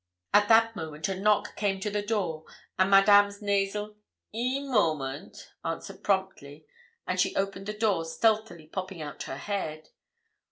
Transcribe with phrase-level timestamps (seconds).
[0.33, 2.45] At that moment a knock came to the door,
[2.79, 3.97] and Madame's nasal
[4.33, 6.65] 'in moment' answered promptly,
[7.05, 9.89] and she opened the door, stealthily popping out her head.